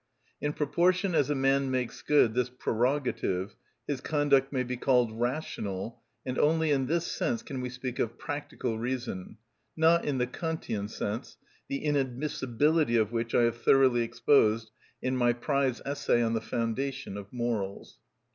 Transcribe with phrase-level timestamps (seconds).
[0.41, 3.55] In proportion as a man makes good this prerogative
[3.87, 8.17] his conduct may be called rational, and only in this sense can we speak of
[8.17, 9.37] practical reason,
[9.77, 11.37] not in the Kantian sense,
[11.69, 14.71] the inadmissibility of which I have thoroughly exposed
[15.03, 17.99] in my prize essay on the foundation of morals.